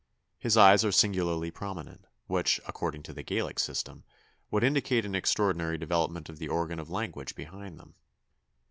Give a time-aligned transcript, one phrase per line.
[0.39, 4.03] His eyes are singularly prominent, which, according to the Gallic system,
[4.49, 7.93] would indicate an extraordinary development of the organ of language behind them.